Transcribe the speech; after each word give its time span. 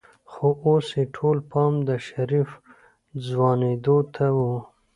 خو 0.31 0.47
اوس 0.65 0.87
يې 0.97 1.03
ټول 1.15 1.37
پام 1.51 1.73
د 1.87 1.89
شريف 2.07 2.49
ځوانېدو 3.27 3.97
ته 4.15 4.25
و. 4.35 4.39